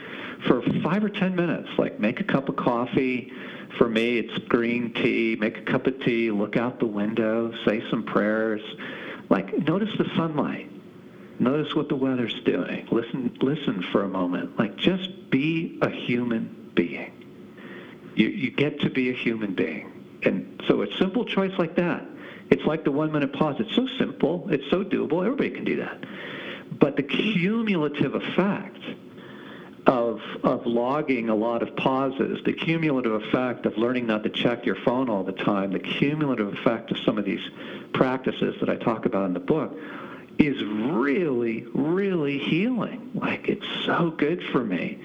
[0.48, 1.70] for five or ten minutes.
[1.78, 3.32] Like make a cup of coffee.
[3.78, 5.38] For me, it's green tea.
[5.40, 6.32] Make a cup of tea.
[6.32, 7.54] Look out the window.
[7.64, 8.62] Say some prayers.
[9.30, 10.72] Like notice the sunlight.
[11.40, 12.88] Notice what the weather's doing.
[12.92, 14.58] Listen, listen for a moment.
[14.58, 17.12] Like just be a human being.
[18.16, 19.92] You, you get to be a human being.
[20.24, 22.06] And so a simple choice like that,
[22.50, 23.58] it's like the one minute pause.
[23.60, 24.48] It's so simple.
[24.50, 25.26] It's so doable.
[25.26, 26.06] Everybody can do that.
[26.80, 28.80] But the cumulative effect
[29.88, 34.66] of, of logging a lot of pauses, the cumulative effect of learning not to check
[34.66, 37.42] your phone all the time, the cumulative effect of some of these
[37.94, 39.78] practices that I talk about in the book
[40.38, 43.12] is really, really healing.
[43.14, 45.00] Like it's so good for me.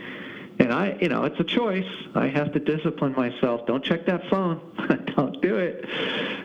[0.58, 1.88] And I, you know, it's a choice.
[2.14, 3.66] I have to discipline myself.
[3.66, 4.60] Don't check that phone.
[5.16, 5.86] Don't do it.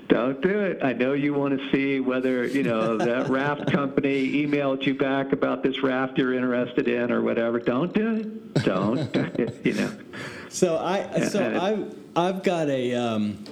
[0.07, 0.79] Don't do it.
[0.81, 5.33] I know you want to see whether, you know, that raft company emailed you back
[5.33, 7.59] about this raft you're interested in or whatever.
[7.59, 8.53] Don't do it.
[8.63, 9.91] Don't do it, you know.
[10.47, 11.41] So I so
[12.15, 13.43] I I've got a um,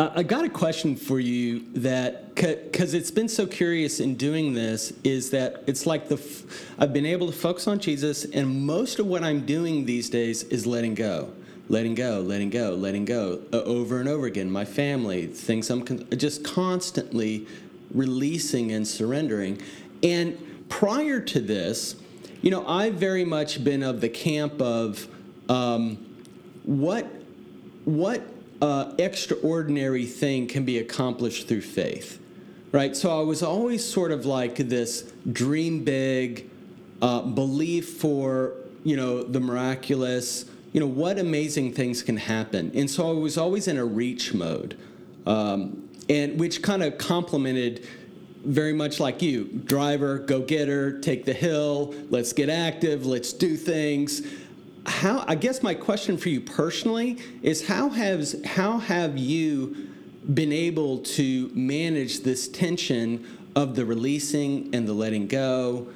[0.00, 4.54] I I got a question for you that because it's been so curious in doing
[4.54, 6.42] this is that it's like the f-
[6.78, 10.42] I've been able to focus on Jesus and most of what I'm doing these days
[10.44, 11.32] is letting go.
[11.68, 14.50] Letting go, letting go, letting go uh, over and over again.
[14.50, 17.46] My family, things I'm con- just constantly
[17.92, 19.60] releasing and surrendering.
[20.02, 21.94] And prior to this,
[22.42, 25.06] you know, I've very much been of the camp of
[25.48, 25.96] um,
[26.64, 27.06] what
[27.84, 28.22] what
[28.60, 32.20] uh, extraordinary thing can be accomplished through faith,
[32.72, 32.96] right?
[32.96, 36.50] So I was always sort of like this dream big,
[37.00, 40.46] uh, belief for you know the miraculous.
[40.72, 44.34] You know what amazing things can happen, and so I was always in a reach
[44.34, 44.76] mode,
[45.26, 47.86] um, and which kind of complemented
[48.44, 53.54] very much like you driver go getter take the hill let's get active let's do
[53.54, 54.22] things
[54.86, 59.88] how i guess my question for you personally is how has how have you
[60.34, 65.88] been able to manage this tension of the releasing and the letting go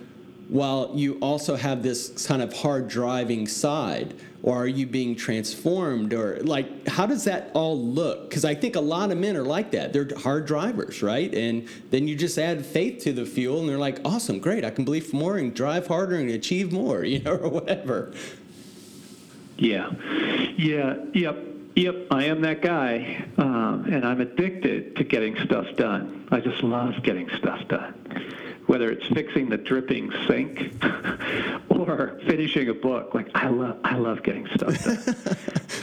[0.48, 4.14] while you also have this kind of hard driving side?
[4.42, 8.28] Or are you being transformed or like how does that all look?
[8.28, 9.94] Because i think a lot of men are like that.
[9.94, 11.34] They're hard drivers right?
[11.34, 14.62] And then you just add faith to the fuel and they're like awesome great.
[14.62, 18.12] I can believe more and drive harder and achieve more you know or whatever
[19.56, 19.90] Yeah,
[20.56, 21.38] yeah, yep,
[21.76, 22.06] yep.
[22.10, 26.28] I am that guy, um, and I'm addicted to getting stuff done.
[26.32, 27.94] I just love getting stuff done,
[28.66, 30.72] whether it's fixing the dripping sink
[31.68, 33.14] or finishing a book.
[33.14, 35.16] Like I love, I love getting stuff done.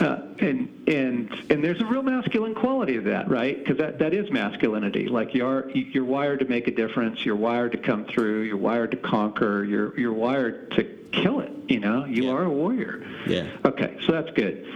[0.06, 3.58] uh, and and and there's a real masculine quality of that, right?
[3.58, 5.08] Because that, that is masculinity.
[5.08, 7.24] Like you're you're wired to make a difference.
[7.24, 8.42] You're wired to come through.
[8.42, 9.64] You're wired to conquer.
[9.64, 11.52] You're you're wired to kill it.
[11.68, 12.30] You know, you Yeah.
[12.32, 13.04] are a warrior.
[13.26, 13.46] Yeah.
[13.64, 14.66] Okay, so that's good.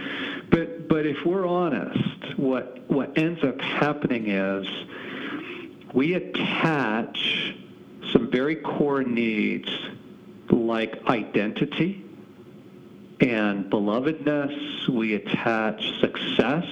[0.49, 4.67] But but if we're honest, what what ends up happening is
[5.93, 7.53] we attach
[8.13, 9.69] some very core needs
[10.49, 12.03] like identity
[13.19, 14.87] and belovedness.
[14.87, 16.65] We attach success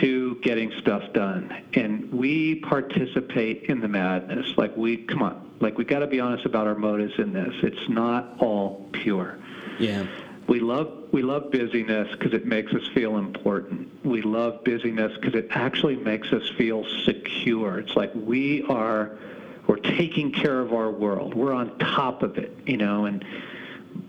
[0.00, 4.46] to getting stuff done, and we participate in the madness.
[4.56, 7.54] Like we come on, like we got to be honest about our motives in this.
[7.62, 9.38] It's not all pure.
[9.78, 10.06] yeah
[10.48, 13.88] We love we love busyness because it makes us feel important.
[14.04, 17.78] We love busyness because it actually makes us feel secure.
[17.78, 19.18] It's like we are
[19.66, 21.34] we're taking care of our world.
[21.34, 23.24] We're on top of it, you know, and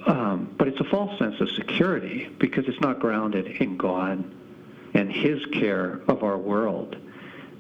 [0.05, 4.23] um, but it's a false sense of security because it's not grounded in God
[4.97, 6.97] and His care of our world.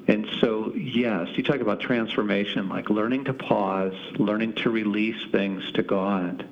[0.07, 5.69] And so, yes, you talk about transformation, like learning to pause, learning to release things
[5.73, 6.47] to God.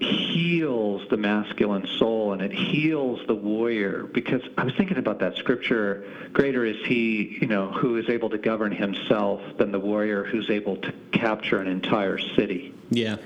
[0.00, 4.04] Heals the masculine soul and it heals the warrior.
[4.04, 8.30] Because I was thinking about that scripture greater is he you know who is able
[8.30, 12.72] to govern himself than the warrior who's able to capture an entire city.
[12.90, 13.16] Yeah.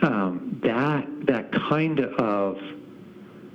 [0.00, 2.73] Um, that that kind of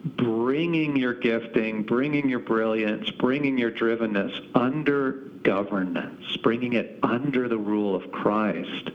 [0.04, 5.12] bringing your gifting, bringing your brilliance, bringing your drivenness under
[5.44, 8.92] governance, bringing it under the rule of Christ.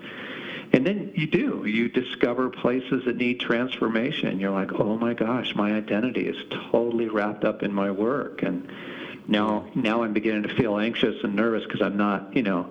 [0.72, 1.66] And then you do.
[1.66, 4.40] You discover places that need transformation.
[4.40, 6.36] You're like, oh my gosh, my identity is
[6.70, 8.42] totally wrapped up in my work.
[8.42, 8.68] And
[9.28, 12.70] now, now I'm beginning to feel anxious and nervous because I'm not, you know,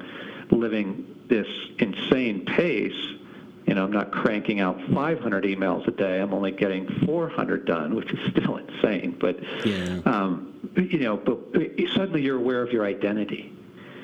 [0.52, 1.48] living this
[1.80, 3.16] insane pace.
[3.66, 6.20] You know, I'm not cranking out 500 emails a day.
[6.20, 9.16] I'm only getting 400 done, which is still insane.
[9.20, 10.00] But, Yeah.
[10.06, 11.40] um, you know, but
[11.96, 13.54] suddenly you're aware of your identity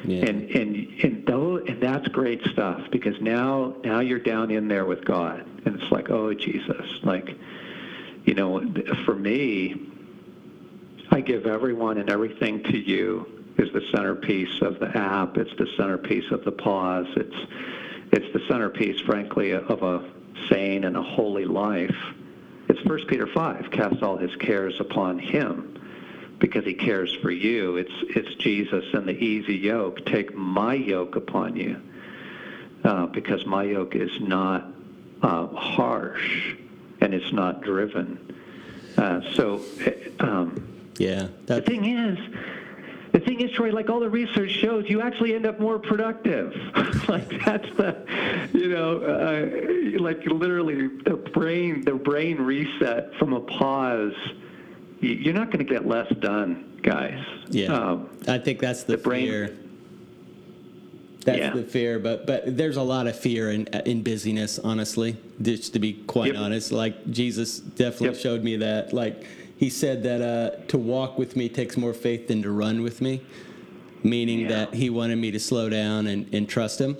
[0.06, 0.26] Yeah.
[0.28, 4.86] and and and those, and that's great stuff because now now you're down in there
[4.86, 7.36] with God and it's like oh Jesus like
[8.26, 8.62] you know
[9.06, 9.76] for me
[11.12, 13.26] I give everyone and everything to you
[13.58, 17.36] is the centerpiece of the app it's the centerpiece of the pause it's
[18.12, 20.10] it's the centerpiece frankly of a
[20.50, 21.96] sane and a holy life
[22.70, 25.80] it's first Peter 5 cast all his cares upon him
[26.40, 27.78] because he cares for you.
[27.78, 30.06] It's it's Jesus and the easy yoke.
[30.06, 31.82] Take my yoke upon you,
[32.84, 34.68] uh, because my yoke is not
[35.22, 36.56] uh, harsh
[37.02, 38.36] and it's not driven.
[38.98, 41.28] Uh, so uh, um, yeah.
[41.46, 42.18] the thing is.
[43.20, 46.54] The thing is, Troy, like all the research shows, you actually end up more productive.
[47.10, 47.98] like that's the,
[48.54, 54.14] you know, uh, like literally the brain, the brain reset from a pause
[55.02, 57.24] you're not going to get less done, guys.
[57.50, 57.68] yeah.
[57.74, 59.58] Um, I think that's the, the brain- fear.
[61.26, 61.50] That's Yeah.
[61.54, 64.58] the fear, but but there's a lot of fear in in busyness.
[64.60, 66.42] Honestly, just to be quite Yep.
[66.42, 68.18] honest, like Jesus definitely Yep.
[68.18, 68.94] showed me that.
[68.94, 69.26] Like
[69.60, 73.02] he said that uh, to walk with me takes more faith than to run with
[73.02, 73.22] me,
[74.04, 74.48] meaning Yeah.
[74.48, 76.96] that he wanted me to slow down and, and trust him,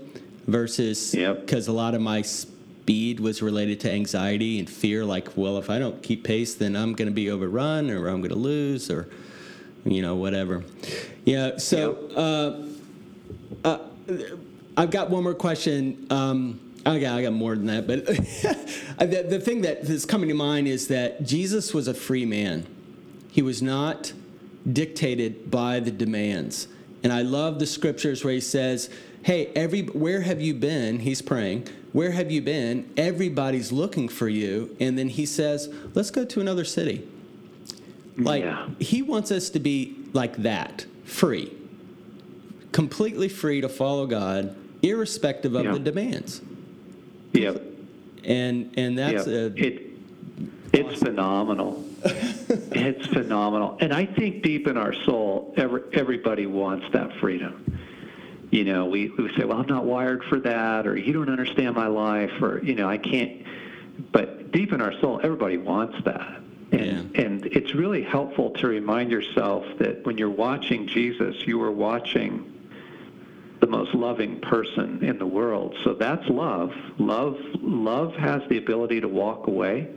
[0.46, 1.42] versus Yep.
[1.46, 5.06] because a lot of my speed was related to anxiety and fear.
[5.06, 8.20] Like, well, if I don't keep pace, then I'm going to be overrun, or I'm
[8.20, 9.08] going to lose, or
[9.86, 10.64] you know, whatever.
[11.26, 11.58] Yeah.
[11.58, 11.96] So.
[12.16, 13.80] Uh, uh,
[14.78, 16.08] I've got one more question.
[16.10, 18.06] Um, I got, I got more than that, but
[19.00, 22.66] the, the thing that is coming to mind is that Jesus was a free man.
[23.32, 24.14] He was not
[24.72, 26.68] dictated by the demands.
[27.04, 28.90] And I love the scriptures where he says,
[29.24, 31.68] "Hey, every where have you been?" He's praying.
[31.94, 32.90] Where have you been?
[32.98, 34.76] Everybody's looking for you.
[34.80, 37.08] And then he says, "Let's go to another city."
[38.18, 38.68] Like Yeah.
[38.80, 41.54] he wants us to be like that, free
[42.72, 45.74] completely free to follow God, irrespective of Yeah.
[45.74, 46.42] the demands.
[47.34, 47.64] Yep.
[48.24, 49.90] And and that's a, it.
[50.72, 51.86] It's phenomenal.
[52.04, 57.78] it's phenomenal, and I think deep in our soul, every, everybody wants that freedom.
[58.52, 61.76] You know, we, we say, "Well, I'm not wired for that," or "You don't understand
[61.76, 63.44] my life," or you know, "I can't."
[64.12, 66.40] But deep in our soul, everybody wants that.
[66.72, 71.72] And, and it's really helpful to remind yourself that when you're watching Jesus, you are
[71.72, 72.59] watching
[73.70, 75.76] most loving person in the world.
[75.84, 76.72] So that's love.
[76.98, 79.88] Love love has the ability to walk away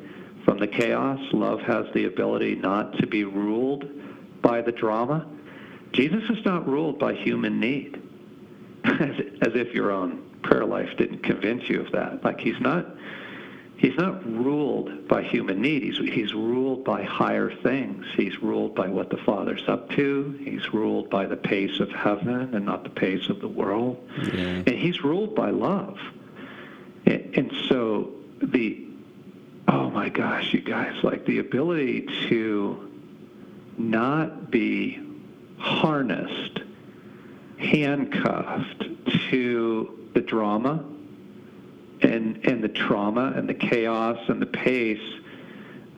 [0.44, 1.18] from the chaos.
[1.32, 3.84] Love has the ability not to be ruled
[4.42, 5.26] by the drama.
[5.92, 8.02] Jesus is not ruled by human need.
[8.84, 9.10] as,
[9.42, 12.24] as if your own prayer life didn't convince you of that.
[12.24, 12.86] Like he's not
[13.82, 15.82] he's not ruled by human need.
[15.82, 18.06] He's he's ruled by higher things.
[18.16, 20.38] He's ruled by what the Father's up to.
[20.40, 24.08] He's ruled by the pace of heaven and not the pace of the world.
[24.32, 24.62] Yeah.
[24.66, 25.98] And he's ruled by love.
[27.04, 28.86] And, and so the
[29.66, 32.88] oh my gosh, you guys, like the ability to
[33.76, 35.00] not be
[35.58, 36.60] harnessed,
[37.58, 38.84] handcuffed
[39.30, 40.84] to the drama
[42.02, 45.20] and and the trauma and the chaos and the pace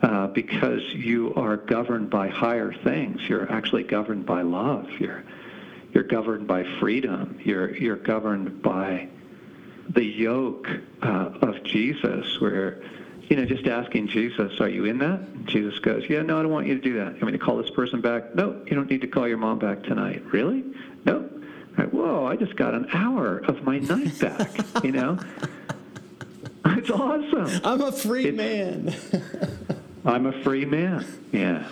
[0.02, 3.20] uh, because you are governed by higher things.
[3.28, 4.90] You're actually governed by love.
[4.98, 5.24] You're
[5.92, 7.38] you're governed by freedom.
[7.42, 9.08] You're you're governed by
[9.88, 10.68] the yoke
[11.02, 12.82] uh, of Jesus, where
[13.28, 16.42] you know just asking Jesus, "Are you in that?" And Jesus goes, "Yeah, no, I
[16.42, 17.16] don't want you to do that.
[17.20, 18.34] I mean, to call this person back?
[18.34, 20.22] No, you don't need to call your mom back tonight.
[20.26, 20.64] Really?
[21.04, 21.30] No."
[21.76, 22.24] Right, Whoa!
[22.24, 24.84] I just got an hour of my night back.
[24.84, 25.18] you know,
[26.84, 27.60] it's awesome.
[27.64, 28.94] I'm a free It's- man.
[30.06, 31.04] I'm a free man.
[31.32, 31.66] Yeah.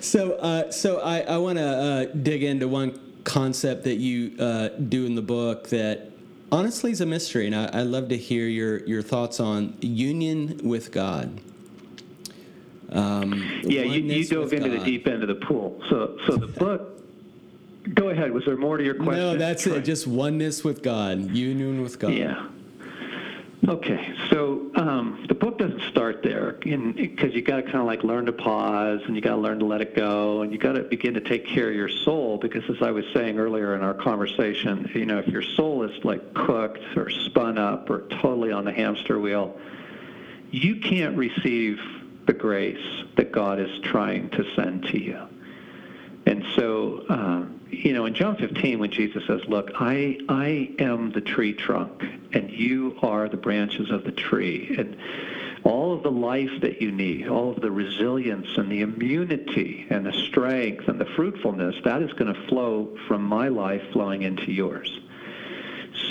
[0.00, 4.68] so uh, so I, I want to uh, dig into one concept that you uh,
[4.68, 6.10] do in the book that
[6.50, 10.60] honestly is a mystery, and I, I'd love to hear your your thoughts on union
[10.62, 11.40] with God.
[12.90, 13.32] Um,
[13.62, 15.80] Yeah, you, you dove into the deep end of the pool.
[15.88, 16.90] So, so the book.
[17.94, 18.32] Go ahead.
[18.32, 19.14] Was there more to your question?
[19.16, 19.76] No, that's Troy?
[19.76, 19.84] it.
[19.84, 22.12] Just oneness with God, union with God.
[22.12, 22.48] Yeah.
[23.68, 28.02] Okay, so um, the book doesn't start there because you got to kind of like
[28.02, 30.72] learn to pause and you got to learn to let it go and you got
[30.72, 33.82] to begin to take care of your soul because as I was saying earlier in
[33.82, 38.50] our conversation, you know, if your soul is like cooked or spun up or totally
[38.50, 39.56] on the hamster wheel,
[40.50, 41.78] you can't receive
[42.26, 45.28] the grace that God is trying to send to you.
[46.26, 51.10] And so, um, you know, in John 15, when Jesus says, Look, I, I am
[51.10, 54.74] the tree trunk, and you are the branches of the tree.
[54.78, 54.96] And
[55.64, 60.04] all of the life that you need, all of the resilience and the immunity and
[60.04, 64.50] the strength and the fruitfulness, that is going to flow from my life flowing into
[64.50, 65.00] yours.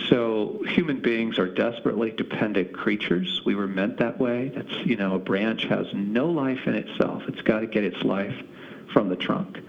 [0.10, 3.42] So human beings are desperately dependent creatures.
[3.46, 4.50] We were meant that way.
[4.50, 7.24] That's, you know, a branch has no life in itself.
[7.28, 8.36] It's got to get its life
[8.94, 9.60] from the trunk.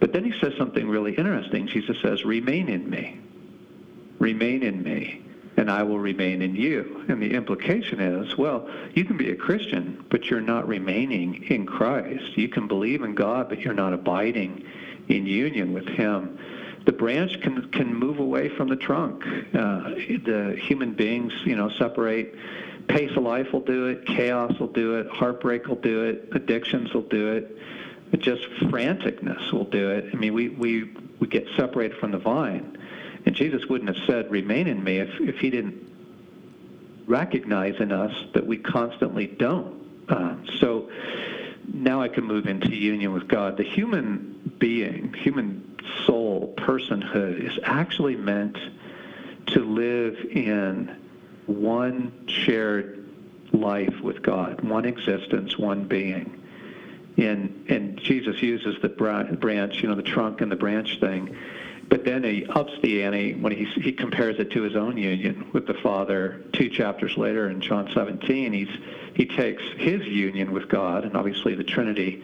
[0.00, 1.66] But then he says something really interesting.
[1.66, 3.18] Jesus says, remain in me.
[4.18, 5.22] Remain in me,
[5.56, 7.04] and I will remain in you.
[7.08, 11.66] And the implication is, well, you can be a Christian, but you're not remaining in
[11.66, 12.36] Christ.
[12.36, 14.64] You can believe in God, but you're not abiding
[15.08, 16.38] in union with him.
[16.84, 19.24] The branch can, can move away from the trunk.
[19.26, 19.94] Uh,
[20.24, 22.34] the human beings, you know, separate
[22.88, 26.92] pace of life will do it, chaos will do it, heartbreak will do it, addictions
[26.94, 27.56] will do it
[28.16, 30.10] just franticness will do it.
[30.12, 30.90] I mean, we, we,
[31.20, 32.78] we get separated from the vine.
[33.26, 35.86] And Jesus wouldn't have said, remain in me, if, if he didn't
[37.06, 39.76] recognize in us that we constantly don't.
[40.08, 40.90] Uh, so
[41.72, 43.56] now I can move into union with God.
[43.56, 48.56] The human being, human soul, personhood is actually meant
[49.48, 50.96] to live in
[51.46, 53.08] one shared
[53.52, 56.37] life with God, one existence, one being
[57.26, 61.36] and and Jesus uses the branch, you know, the trunk and the branch thing,
[61.88, 65.48] but then he ups the ante when he he compares it to his own union
[65.52, 66.42] with the Father.
[66.52, 68.68] Two chapters later in John 17, he's
[69.14, 72.22] he takes his union with God, and obviously the Trinity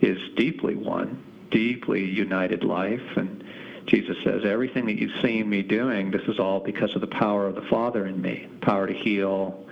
[0.00, 3.44] is deeply one, deeply united life, and
[3.86, 7.46] Jesus says, everything that you've seen me doing, this is all because of the power
[7.46, 9.66] of the Father in me, power to heal,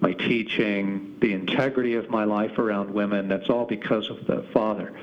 [0.00, 4.94] my teaching, the integrity of my life around women, that's all because of the Father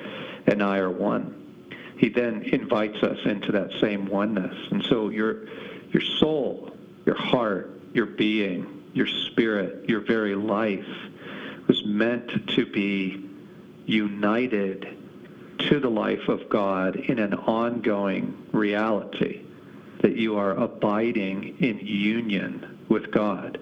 [0.47, 1.37] and I are one.
[1.97, 4.55] He then invites us into that same oneness.
[4.71, 5.45] And so your,
[5.91, 6.71] your soul,
[7.05, 10.85] your heart, your being, your spirit, your very life
[11.67, 13.29] was meant to be
[13.85, 14.97] united
[15.59, 19.41] to the life of God in an ongoing reality,
[20.01, 23.59] that you are abiding in union with God.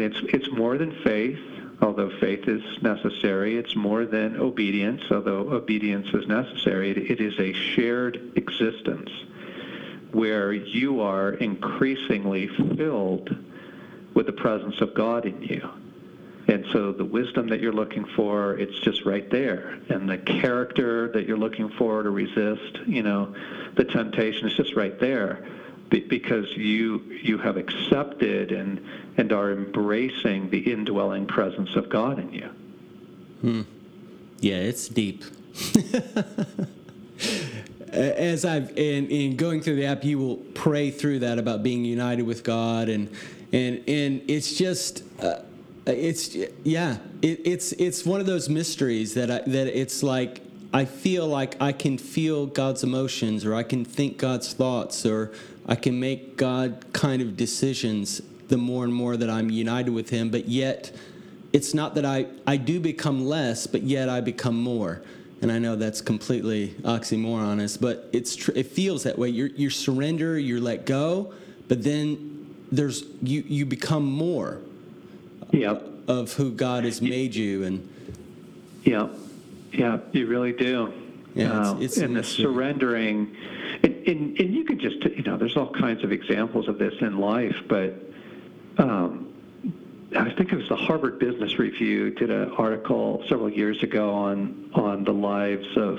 [0.00, 1.38] It's, it's more than faith,
[1.82, 3.56] although faith is necessary.
[3.56, 6.90] It's more than obedience, although obedience is necessary.
[6.90, 9.10] it, it is a shared existence
[10.12, 13.34] where you are increasingly filled
[14.14, 15.68] with the presence of God in you.
[16.48, 19.78] And so the wisdom that you're looking for, it's just right there.
[19.88, 23.34] And the character that you're looking for to resist, you know,
[23.76, 25.46] the temptation is just right there
[26.00, 28.84] because you you have accepted and
[29.16, 32.48] and are embracing the indwelling presence of God in you.
[33.40, 33.62] Hmm.
[34.40, 35.24] Yeah, it's deep.
[37.92, 41.84] As I've in, in going through the app, you will pray through that about being
[41.84, 43.10] united with God, and
[43.52, 45.04] and and it's just.
[45.20, 45.42] Uh,
[45.84, 50.40] it's yeah it, it's it's one of those mysteries that I, that it's like
[50.72, 55.32] I feel like I can feel God's emotions or I can think God's thoughts or
[55.66, 60.10] I can make God kind of decisions the more and more that I'm united with
[60.10, 60.92] Him, but yet
[61.52, 65.02] it's not that I, I do become less, but yet I become more.
[65.42, 69.28] And I know that's completely oxymoronous, but it's tr- it feels that way.
[69.28, 71.34] You you surrender, you let go,
[71.66, 74.60] but then there's you you become more.
[75.50, 75.88] Yep.
[76.08, 77.88] Of who God has made you, and
[78.84, 79.08] yeah,
[79.72, 80.92] yeah, you really do.
[81.34, 83.34] Yeah, um, it's, it's and the surrendering,
[83.82, 86.94] and, and, and you could just you know, there's all kinds of examples of this
[87.00, 87.94] in life, but
[88.76, 89.32] um,
[90.16, 94.70] I think it was the Harvard Business Review did an article several years ago on
[94.74, 95.98] on the lives of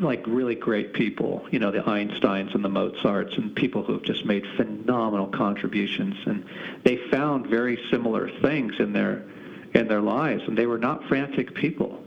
[0.00, 4.02] like really great people, you know, the Einsteins and the Mozarts and people who have
[4.02, 6.44] just made phenomenal contributions, and
[6.84, 9.24] they found very similar things in their
[9.74, 12.00] in their lives, and they were not frantic people.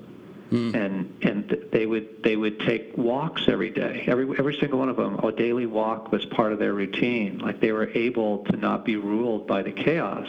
[0.52, 0.76] Mm.
[0.76, 4.04] And and they would they would take walks every day.
[4.08, 7.39] Every every single one of them, a daily walk was part of their routine.
[7.39, 10.28] Like they were able to not be ruled by the chaos.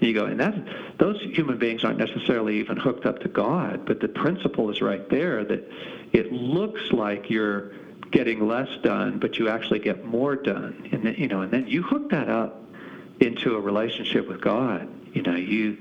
[0.00, 0.58] You go, and that's
[0.98, 5.08] those human beings aren't necessarily even hooked up to God, but the principle is right
[5.08, 5.70] there that
[6.12, 7.72] it looks like you're
[8.10, 10.88] getting less done, but you actually get more done.
[10.92, 12.62] And then, you know, and then you hook that up
[13.20, 14.88] into a relationship with God.
[15.14, 15.78] You know, you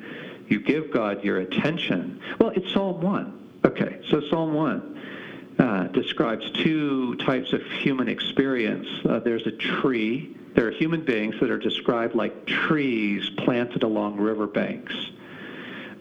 [0.47, 2.21] you give God your attention.
[2.39, 3.46] Well, it's Psalm one.
[3.67, 4.97] Okay, so Psalm one
[5.59, 8.87] uh, describes two types of human experience.
[9.03, 10.37] Uh, there's a tree.
[10.55, 14.95] There are human beings that are described like trees planted along riverbanks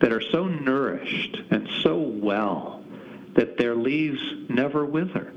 [0.00, 2.84] that are so nourished and so well
[3.34, 5.32] that their leaves never wither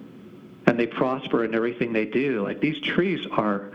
[0.67, 2.43] and they prosper in everything they do.
[2.43, 3.71] Like these trees are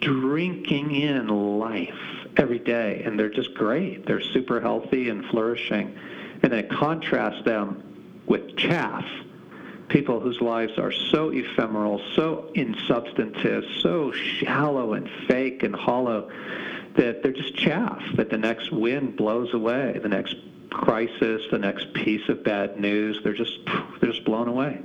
[0.00, 1.28] drinking in
[1.58, 2.00] life
[2.38, 4.06] every day and they're just great.
[4.06, 5.94] They're super healthy and flourishing.
[6.42, 9.04] And then contrast them with chaff,
[9.88, 16.30] people whose lives are so ephemeral, so insubstantive, so shallow and fake and hollow
[16.96, 20.36] that they're just chaff that the next wind blows away, the next
[20.70, 23.58] crisis, the next piece of bad news, they're just
[24.00, 24.80] they're just blown away.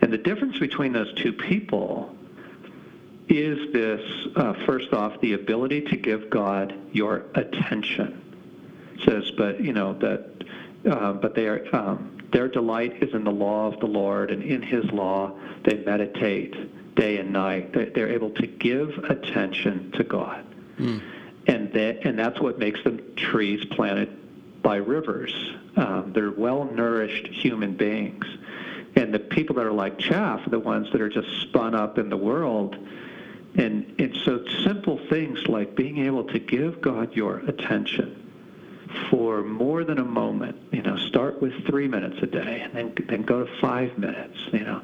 [0.00, 2.14] And the difference between those two people
[3.28, 4.00] is this
[4.36, 8.22] uh, first off the ability to give God your attention.
[8.94, 10.44] It says, but you know that,
[10.86, 11.64] uh, but they are.
[11.72, 15.32] Um, their delight is in the law of the Lord, and in His law
[15.64, 17.72] they meditate day and night.
[17.72, 20.44] They're able to give attention to God.
[20.78, 21.00] Mm
[21.46, 25.32] and that and that's what makes them trees planted by rivers.
[25.76, 28.24] Um, they're well-nourished human beings,
[28.96, 31.98] and the people that are like chaff are the ones that are just spun up
[31.98, 32.76] in the world.
[33.54, 38.25] And and so simple things like being able to give God your attention
[39.10, 40.56] for more than a moment.
[40.72, 44.38] You know, start with three minutes a day, and then then go to five minutes.
[44.52, 44.82] You know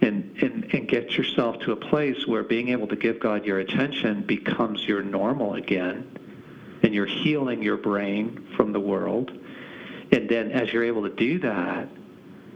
[0.00, 3.58] and, and, and get yourself to a place where being able to give God your
[3.58, 6.16] attention becomes your normal again,
[6.82, 9.32] and you're healing your brain from the world.
[10.12, 11.88] And then as you're able to do that,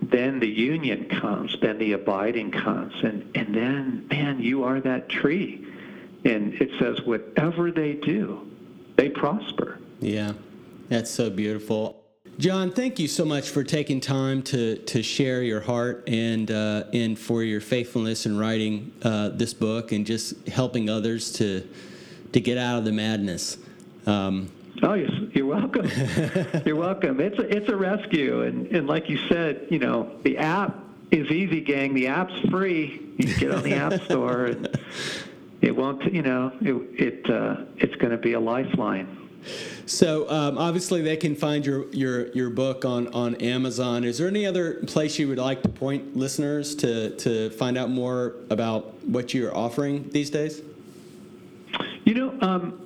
[0.02, 5.08] then the union comes, then the abiding comes, and, and then, man, you are that
[5.08, 5.66] tree.
[6.24, 8.48] And it says, whatever they do,
[8.96, 9.78] they prosper.
[10.00, 10.32] Yeah,
[10.92, 12.02] that's so beautiful.
[12.38, 16.84] John, thank you so much for taking time to, to share your heart and, uh,
[16.92, 21.68] and for your faithfulness in writing uh, this book and just helping others to,
[22.32, 23.58] to get out of the madness.
[24.06, 24.50] Um,
[24.82, 25.90] oh, yes, you're welcome.
[26.64, 27.20] you're welcome.
[27.20, 28.42] It's a, it's a rescue.
[28.42, 30.78] And, and like you said, you know, the app
[31.10, 31.94] is easy, gang.
[31.94, 33.14] The app's free.
[33.18, 34.46] You get on the App Store.
[34.46, 34.68] And
[35.60, 39.21] it won't, you know, it, it uh, it's going to be a lifeline.
[39.86, 44.04] So um, obviously they can find your, your, your book on, on Amazon.
[44.04, 47.90] Is there any other place you would like to point listeners to, to find out
[47.90, 50.62] more about what you're offering these days?
[52.04, 52.82] You know, um,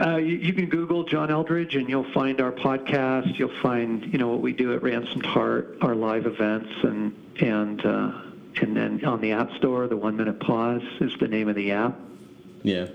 [0.00, 3.38] uh, you, you, can Google John Eldredge, and you'll find our podcast.
[3.38, 7.84] You'll find you know what we do at Ransomed Heart, our live events, and and
[7.84, 8.12] uh,
[8.60, 11.72] and then on the App Store, the One Minute Pause is the name of the
[11.72, 11.98] app.
[12.62, 12.86] Yeah.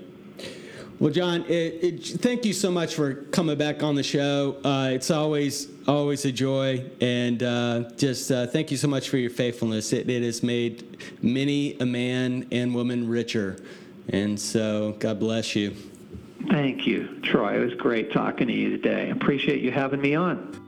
[1.00, 4.56] Well, John, it, it, thank you so much for coming back on the show.
[4.64, 9.16] Uh, it's always always a joy, and uh, just uh, thank you so much for
[9.16, 9.92] your faithfulness.
[9.92, 13.62] It, it, has made many a man and woman richer,
[14.08, 15.76] and so God bless you.
[16.50, 17.60] Thank you, Troy.
[17.60, 19.10] It was great talking to you today.
[19.10, 20.60] Appreciate you having me on.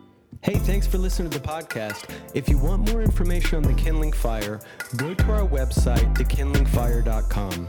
[0.43, 2.09] Hey, thanks for listening to the podcast.
[2.35, 4.61] If you want more information on the Kindling Fire,
[4.97, 7.69] go to our website, thekindlingfire.com.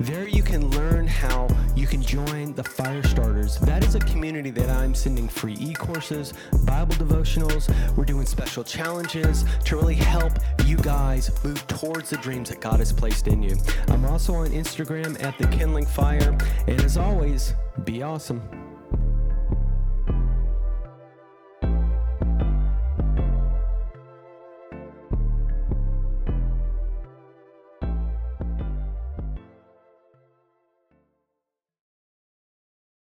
[0.00, 3.56] There you can learn how you can join the Fire Starters.
[3.60, 6.34] That is a community that I'm sending free e-courses,
[6.64, 7.72] Bible devotionals.
[7.96, 10.34] We're doing special challenges to really help
[10.66, 13.56] you guys move towards the dreams that God has placed in you.
[13.88, 16.36] I'm also on Instagram at The Kindling Fire.
[16.66, 18.65] And as always, be awesome.